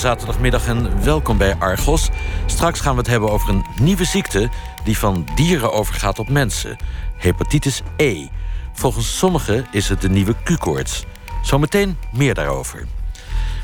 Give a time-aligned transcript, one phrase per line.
[0.00, 2.08] Zaterdagmiddag en welkom bij Argos.
[2.46, 4.50] Straks gaan we het hebben over een nieuwe ziekte
[4.84, 6.76] die van dieren overgaat op mensen:
[7.16, 8.26] hepatitis E.
[8.72, 11.04] Volgens sommigen is het de nieuwe Q-koorts.
[11.42, 12.86] Zometeen meer daarover.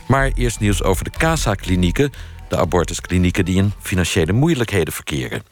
[0.08, 2.12] Maar eerst nieuws over de CASA-klinieken,
[2.48, 5.42] de abortusklinieken die in financiële moeilijkheden verkeren.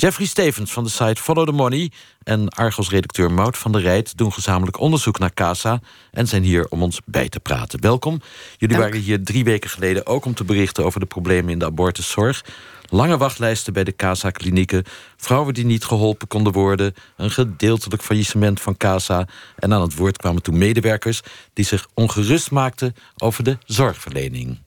[0.00, 1.90] Jeffrey Stevens van de site Follow the Money
[2.22, 6.82] en Argos-redacteur Mout van der Rijt doen gezamenlijk onderzoek naar CASA en zijn hier om
[6.82, 7.80] ons bij te praten.
[7.80, 8.20] Welkom.
[8.56, 11.64] Jullie waren hier drie weken geleden ook om te berichten over de problemen in de
[11.64, 12.44] abortuszorg.
[12.88, 14.84] Lange wachtlijsten bij de CASA-klinieken,
[15.16, 19.26] vrouwen die niet geholpen konden worden, een gedeeltelijk faillissement van CASA.
[19.56, 21.20] En aan het woord kwamen toen medewerkers
[21.52, 24.58] die zich ongerust maakten over de zorgverlening.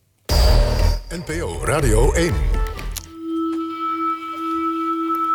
[1.08, 2.61] NPO Radio 1.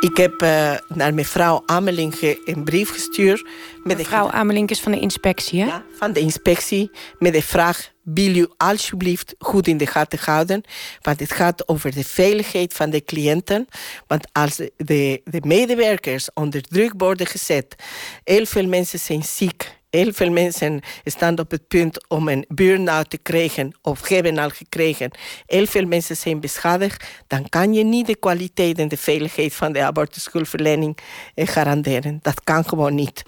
[0.08, 3.48] Ik heb uh, naar mevrouw Ameling een brief gestuurd.
[3.84, 4.32] Met mevrouw de...
[4.32, 5.66] Ameling is van de inspectie, hè?
[5.66, 6.92] Ja, van de inspectie.
[7.20, 10.64] Met de vraag, wil u alsjeblieft goed in de gaten houden?
[11.02, 13.68] Want het gaat over de veiligheid van de cliënten.
[14.08, 17.76] Want als de, de medewerkers onder druk worden gezet...
[18.24, 23.10] heel veel mensen zijn ziek Heel veel mensen staan op het punt om een burn-out
[23.10, 25.12] te krijgen of hebben al gekregen.
[25.46, 27.06] Heel veel mensen zijn beschadigd.
[27.28, 30.98] Dan kan je niet de kwaliteit en de veiligheid van de abortushulpverlening
[31.36, 32.20] eh, garanderen.
[32.22, 33.24] Dat kan gewoon niet.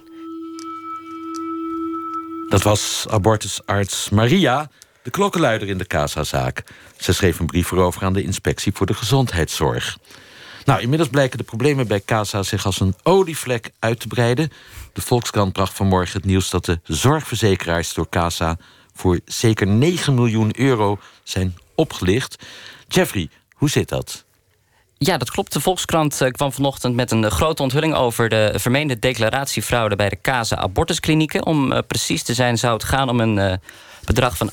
[2.48, 4.70] Dat was abortusarts Maria,
[5.02, 6.62] de klokkenluider in de Casa-zaak.
[6.96, 9.98] Ze schreef een brief erover aan de inspectie voor de gezondheidszorg.
[10.64, 14.52] Nou, inmiddels blijken de problemen bij Casa zich als een olievlek uit te breiden.
[14.92, 18.56] De Volkskrant bracht vanmorgen het nieuws dat de zorgverzekeraars door Casa
[18.94, 22.44] voor zeker 9 miljoen euro zijn opgelicht.
[22.88, 24.24] Jeffrey, hoe zit dat?
[24.98, 25.52] Ja, dat klopt.
[25.52, 30.20] De Volkskrant eh, kwam vanochtend met een grote onthulling over de vermeende declaratiefraude bij de
[30.22, 31.46] Casa abortusklinieken.
[31.46, 33.52] Om uh, precies te zijn zou het gaan om een uh,
[34.04, 34.50] bedrag van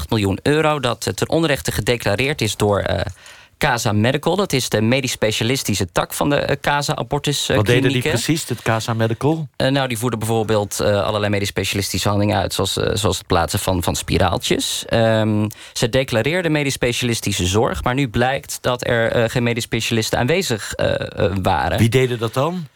[0.00, 2.84] 8,8 miljoen euro dat ten onrechte gedeclareerd is door
[3.58, 4.36] Casa Medical.
[4.36, 8.02] Dat is de medisch specialistische tak van de uh, Casa Abortus uh, Wat deden die
[8.02, 9.48] precies, het Casa Medical?
[9.56, 12.54] Uh, nou, die voerden bijvoorbeeld allerlei medisch specialistische handelingen uit...
[12.54, 14.84] zoals, zoals het plaatsen van, van spiraaltjes.
[14.92, 17.84] Um, ze declareerden medisch specialistische zorg...
[17.84, 20.72] maar nu blijkt dat er geen medisch specialisten aanwezig
[21.42, 21.78] waren.
[21.78, 22.66] Wie deden dat dan?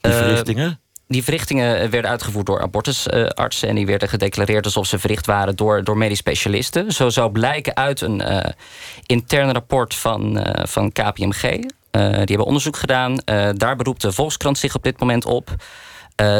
[0.00, 0.80] Die verrichtingen?
[1.10, 3.68] Die verrichtingen werden uitgevoerd door abortusartsen...
[3.68, 6.92] en die werden gedeclareerd alsof ze verricht waren door, door medisch specialisten.
[6.92, 8.40] Zo zou blijken uit een uh,
[9.06, 11.40] intern rapport van, van KPMG.
[11.90, 13.16] Die hebben onderzoek gedaan.
[13.54, 15.54] daar beroept de Volkskrant zich op dit moment op.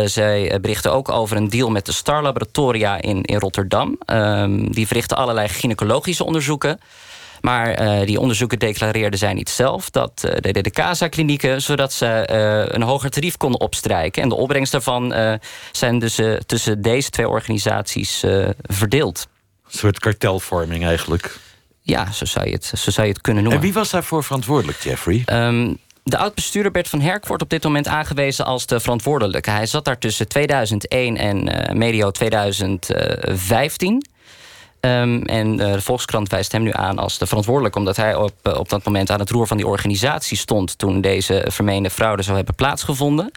[0.05, 3.99] zij berichten ook over een deal met de Star Laboratoria in, in Rotterdam.
[4.05, 6.79] Ehm, die verrichten allerlei gynaecologische onderzoeken...
[7.41, 9.91] Maar uh, die onderzoeken declareerden zij niet zelf.
[9.91, 14.23] Dat uh, deden de CASA-klinieken, zodat ze uh, een hoger tarief konden opstrijken.
[14.23, 15.39] En de opbrengst daarvan
[15.73, 18.25] zijn dus tussen deze twee organisaties
[18.63, 19.29] verdeeld.
[19.65, 21.39] Een soort kartelvorming eigenlijk.
[21.81, 23.61] Ja, zo zou je het, zo zou je het kunnen noemen.
[23.61, 25.23] En wie was daarvoor verantwoordelijk, Jeffrey?
[25.27, 29.51] Um, de oud-bestuurder Bert van Herk wordt op dit moment aangewezen als de verantwoordelijke.
[29.51, 34.05] Hij zat daar tussen 2001 en uh, medio 2015.
[34.81, 37.77] Um, en uh, de Volkskrant wijst hem nu aan als de verantwoordelijk...
[37.77, 40.79] omdat hij op, uh, op dat moment aan het roer van die organisatie stond...
[40.79, 43.31] toen deze vermeende fraude zou hebben plaatsgevonden.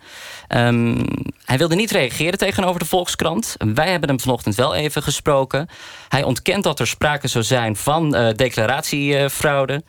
[0.47, 1.05] Um,
[1.45, 3.55] hij wilde niet reageren tegenover de Volkskrant.
[3.73, 5.69] Wij hebben hem vanochtend wel even gesproken.
[6.09, 9.83] Hij ontkent dat er sprake zou zijn van uh, declaratiefraude.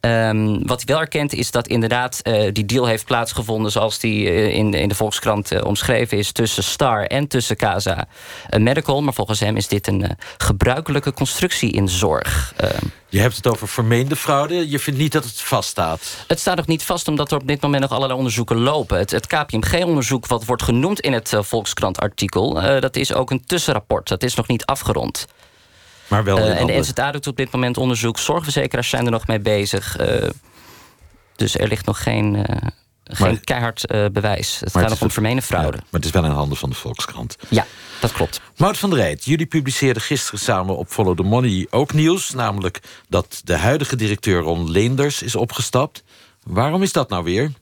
[0.00, 3.72] Um, wat hij wel erkent is dat inderdaad uh, die deal heeft plaatsgevonden...
[3.72, 6.32] zoals die uh, in, in de Volkskrant uh, omschreven is...
[6.32, 8.06] tussen Star en tussen Casa
[8.58, 9.02] Medical.
[9.02, 12.52] Maar volgens hem is dit een gebruikelijke constructie in zorg.
[12.56, 14.70] Ehm, je hebt het over vermeende fraude.
[14.70, 16.24] Je vindt niet dat het vaststaat?
[16.26, 18.98] Het staat nog niet vast, omdat er op dit moment nog allerlei onderzoeken lopen.
[18.98, 22.52] Het, het KPMG-onderzoek wat wordt genoemd in het Volkskrant-artikel...
[22.80, 24.08] dat is ook een tussenrapport.
[24.08, 25.26] Dat is nog niet afgerond.
[26.08, 28.18] Maar wel uh, en de NZA doet op dit moment onderzoek.
[28.18, 30.00] Zorgverzekeraars zijn er nog mee bezig.
[30.00, 30.28] Uh,
[31.36, 32.42] dus er ligt nog geen, uh,
[33.04, 34.60] geen keihard bewijs.
[34.60, 35.76] Het gaat nog om vermeende fraude.
[35.76, 37.36] Ja, maar het is wel in handen van de Volkskrant.
[37.48, 37.66] Ja,
[38.00, 38.40] dat klopt.
[38.56, 42.30] Mout van der Rijt, jullie publiceerden gisteren samen op Follow the Money ook nieuws.
[42.30, 46.02] Namelijk dat de huidige directeur Ron Leenders is opgestapt.
[46.42, 47.52] Waarom is dat nou weer?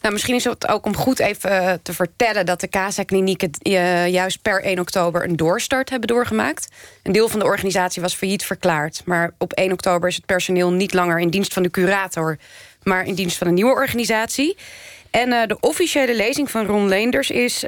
[0.00, 2.46] Nou, misschien is het ook om goed even eh, te vertellen...
[2.46, 6.68] dat de CASA-klinieken uh, juist per 1 oktober een doorstart hebben doorgemaakt.
[7.02, 9.02] Een deel van de organisatie was failliet verklaard.
[9.04, 12.38] Maar op 1 oktober is het personeel niet langer in dienst van de curator...
[12.82, 14.56] maar in dienst van een nieuwe organisatie.
[15.10, 17.64] En uh, de officiële lezing van Ron Leenders is...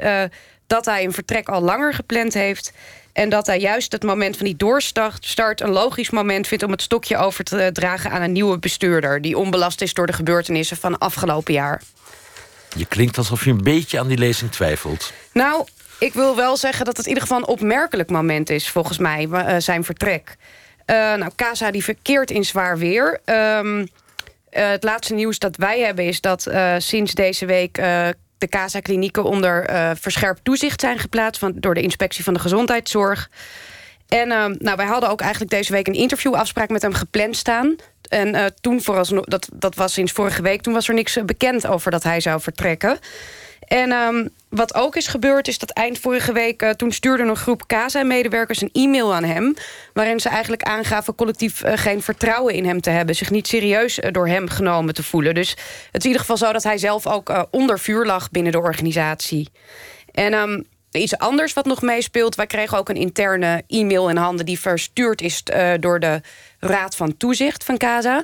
[0.67, 2.73] dat hij een vertrek al langer gepland heeft...
[3.13, 6.63] En dat hij juist het moment van die doorstart een logisch moment vindt...
[6.63, 9.21] om het stokje over te dragen aan een nieuwe bestuurder...
[9.21, 11.81] die onbelast is door de gebeurtenissen van afgelopen jaar.
[12.75, 15.13] Je klinkt alsof je een beetje aan die lezing twijfelt.
[15.31, 15.65] Nou,
[15.99, 18.69] ik wil wel zeggen dat het in ieder geval een opmerkelijk moment is...
[18.69, 20.35] volgens mij, uh, zijn vertrek.
[20.85, 23.19] nou, Casa die verkeert in zwaar weer.
[23.25, 23.85] Ehm,
[24.49, 26.47] het laatste nieuws dat wij hebben is dat
[26.77, 27.73] sinds deze week
[28.37, 29.65] de CASA-klinieken onder
[29.99, 31.39] verscherpt toezicht zijn geplaatst...
[31.39, 33.29] Van, door de inspectie van de gezondheidszorg.
[34.07, 37.75] En uh, nou, wij hadden ook eigenlijk deze week een interviewafspraak met hem gepland staan.
[38.13, 40.61] En uh, toen vooralsnog, dat, dat was sinds vorige week...
[40.61, 42.97] toen was er niks eh, bekend over dat hij zou vertrekken.
[43.67, 46.61] En um, wat ook is gebeurd is dat eind vorige week...
[46.61, 49.53] Uh, toen stuurde een groep CASA-medewerkers een e-mail aan hem...
[49.93, 53.15] waarin ze eigenlijk aangaven collectief geen vertrouwen in hem te hebben...
[53.15, 55.33] zich niet serieus door hem genomen te voelen.
[55.33, 55.59] Dus het
[55.91, 59.49] is in ieder geval zo dat hij zelf ook onder vuur lag binnen de organisatie.
[60.11, 62.35] En um, Iets anders wat nog meespeelt.
[62.35, 64.45] Wij kregen ook een interne e-mail in handen...
[64.45, 66.21] die verstuurd is uh, door de
[66.59, 68.23] Raad van Toezicht van CASA.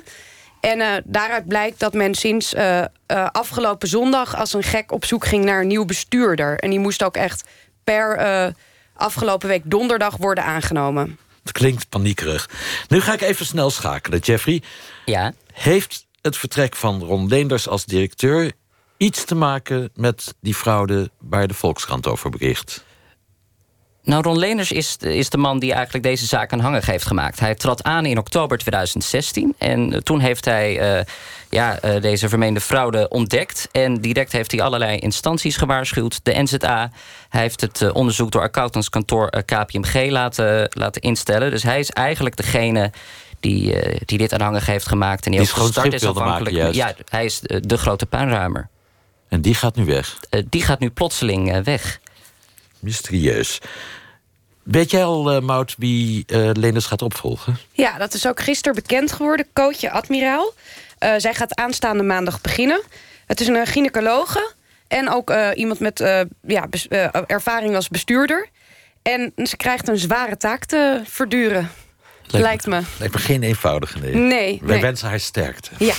[0.60, 2.84] En uh, daaruit blijkt dat men sinds uh,
[3.32, 4.36] afgelopen zondag...
[4.36, 6.58] als een gek op zoek ging naar een nieuw bestuurder.
[6.58, 7.44] En die moest ook echt
[7.84, 8.54] per
[8.94, 11.18] afgelopen week donderdag worden aangenomen.
[11.42, 12.50] Het klinkt paniekerig.
[12.88, 14.62] Nu ga ik even snel schakelen, Jeffrey.
[15.04, 15.32] Ja?
[15.52, 18.52] Heeft het vertrek van Ron Leenders als directeur
[19.00, 22.84] iets te maken met die fraude waar de Volkskrant over bericht?
[24.02, 27.40] Nou, Ron Leners is, is de man die eigenlijk deze zaak aan hangen heeft gemaakt.
[27.40, 31.04] Hij trad aan in oktober 2016 en eh, toen heeft hij uh,
[31.50, 33.68] ja, uh, deze vermeende fraude ontdekt.
[33.72, 36.20] En direct heeft hij allerlei instanties gewaarschuwd.
[36.22, 36.90] De NZA,
[37.28, 41.50] hij heeft het onderzoek door accountantskantoor KPMG laten, laten instellen.
[41.50, 42.90] Dus hij is eigenlijk degene
[43.40, 45.24] die, die dit aan hangen heeft gemaakt.
[45.24, 46.74] En die, die ook gestart is afhankelijk.
[46.74, 48.68] ja, hij is de grote puinruimer.
[49.30, 50.18] En die gaat nu weg?
[50.30, 52.00] Uh, die gaat nu plotseling uh, weg.
[52.78, 53.58] Mysterieus.
[54.62, 57.58] Weet jij al, uh, Maud, wie uh, Leners gaat opvolgen?
[57.72, 59.46] Ja, dat is ook gisteren bekend geworden.
[59.52, 60.52] Coachje Admiraal.
[61.00, 62.82] Uh, zij gaat aanstaande maandag beginnen.
[63.26, 64.52] Het is een gynaecologe.
[64.88, 65.98] En ook iemand met
[66.46, 66.68] ja,
[67.26, 68.48] ervaring als bestuurder.
[69.02, 71.70] En ze krijgt een zware taak te verduren.
[72.26, 72.80] Lijkt, lijkt me.
[72.98, 74.14] Lijkt me geen eenvoudige nee.
[74.14, 74.58] Nee.
[74.62, 74.80] Wij nee.
[74.80, 75.70] wensen haar sterkte.
[75.78, 75.94] Ja.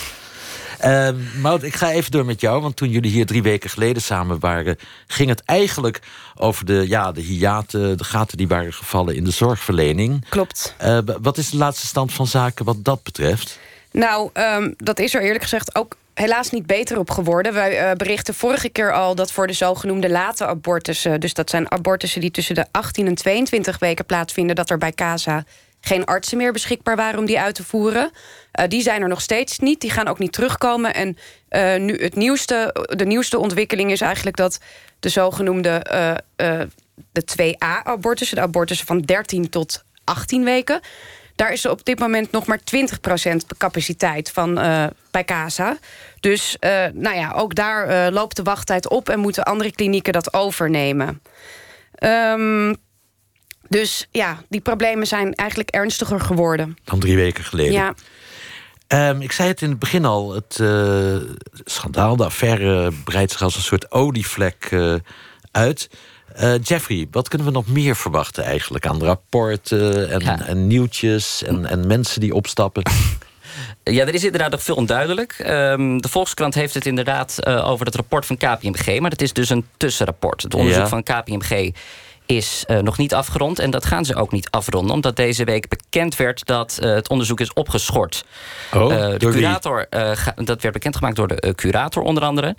[0.86, 1.10] Uh,
[1.42, 2.62] Maud, ik ga even door met jou.
[2.62, 4.78] Want toen jullie hier drie weken geleden samen waren...
[5.07, 6.00] ging het eigenlijk
[6.36, 9.16] over de, ja, de hiaten, de gaten die waren gevallen...
[9.16, 10.30] in de zorgverlening.
[10.30, 10.75] Klopt.
[10.83, 13.60] Uh, wat is de laatste stand van zaken wat dat betreft?
[13.92, 17.54] Nou, um, dat is er eerlijk gezegd ook helaas niet beter op geworden.
[17.54, 21.19] Wij uh, berichten vorige keer al dat voor de zogenoemde late abortussen...
[21.19, 24.56] dus dat zijn abortussen die tussen de 18 en 22 weken plaatsvinden...
[24.56, 25.44] dat er bij CASA
[25.81, 28.12] geen artsen meer beschikbaar waren om die uit te voeren.
[28.60, 29.81] Uh, die zijn er nog steeds niet.
[29.81, 30.94] Die gaan ook niet terugkomen.
[30.94, 31.18] En
[31.50, 34.60] uh, nu het nieuwste, de nieuwste ontwikkeling is eigenlijk dat
[35.00, 35.86] de zogenoemde
[36.38, 36.62] uh,
[37.12, 40.80] de 2A-abortussen, de abortussen van 13 tot 18 weken,
[41.36, 44.54] daar is er op dit moment nog maar 20% capaciteit van
[45.12, 45.78] bij CASA.
[46.19, 46.57] Dus
[46.94, 51.22] nou ja, ook daar loopt de wachttijd op en moeten andere klinieken dat overnemen.
[52.00, 52.75] Um,
[53.71, 56.77] dus ja, die problemen zijn eigenlijk ernstiger geworden.
[56.83, 57.73] Dan drie weken geleden.
[57.73, 57.94] Ja.
[59.09, 61.15] Um, ik zei het in het begin al, het uh,
[61.65, 64.95] schandaal, de affaire breidt zich als een soort olievlek uh,
[65.51, 65.89] uit.
[66.41, 70.45] Uh, Jeffrey, wat kunnen we nog meer verwachten eigenlijk aan rapporten en, ja.
[70.45, 72.83] en nieuwtjes en, en mensen die opstappen?
[73.83, 75.44] Ja, er is inderdaad nog veel onduidelijk.
[75.47, 79.00] Um, de Volkskrant heeft het inderdaad uh, over het rapport van KPMG...
[79.00, 80.41] maar het is dus een tussenrapport.
[80.41, 80.88] Het onderzoek ja.
[80.88, 81.71] van KPMG
[82.31, 83.60] is uh, nog niet afgerond.
[83.60, 84.95] En dat gaan ze ook niet afronden.
[84.95, 88.25] Omdat deze week bekend werd dat uh, het onderzoek is opgeschort.
[88.74, 89.88] Oh, uh, de curator,
[90.35, 92.56] dat werd bekendgemaakt door de curator onder andere.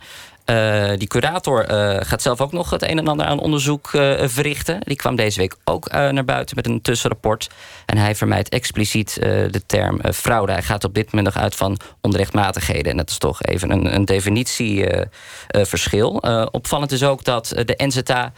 [0.52, 4.23] Uh, die curator uh, gaat zelf ook nog het een en ander aan onderzoek uh,
[4.25, 4.80] verrichten.
[4.80, 7.50] Die kwam deze week ook naar buiten met een tussenrapport.
[7.87, 9.14] En hij vermijdt expliciet
[9.50, 10.52] de term fraude.
[10.52, 12.90] Hij gaat op dit moment nog uit van onrechtmatigheden.
[12.90, 16.16] En dat is toch even een, een definitieverschil.
[16.50, 18.32] opvallend is ook dat de NZA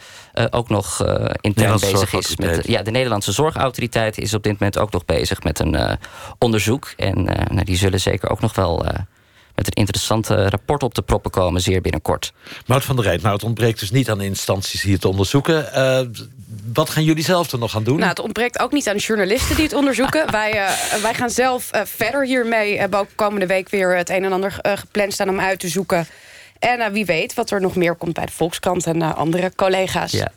[0.49, 1.05] ook nog
[1.41, 2.35] intern bezig is.
[2.35, 5.97] Met, ja, de Nederlandse Zorgautoriteit is op dit moment ook nog bezig met een
[6.39, 6.93] onderzoek.
[6.97, 8.85] En nou, die zullen zeker ook nog wel
[9.55, 12.33] met een interessante rapport op te proppen komen, zeer binnenkort.
[12.65, 15.69] Mout van der Rijt, nou, het ontbreekt dus niet aan instanties die het onderzoeken.
[15.75, 15.99] Uh,
[16.73, 17.97] wat gaan jullie zelf er nog aan doen?
[17.97, 20.31] Nou, het ontbreekt ook niet aan journalisten die het onderzoeken.
[20.41, 22.73] wij, uh, wij gaan zelf uh, verder hiermee.
[22.73, 25.67] We hebben ook komende week weer het een en ander gepland staan om uit te
[25.67, 26.07] zoeken.
[26.59, 30.11] En wie weet wat er nog meer komt bij de Volkskrant en andere collega's.
[30.11, 30.31] Ja.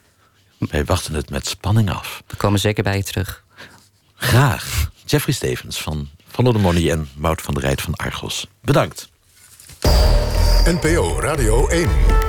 [0.58, 2.22] Wij wachten het met spanning af.
[2.26, 3.44] We komen zeker bij je terug.
[4.14, 4.90] Graag.
[5.04, 8.46] Jeffrey Stevens van Van der Money en Mout van der Rijt van Argos.
[8.60, 9.08] Bedankt.
[10.64, 12.27] NPO Radio 1.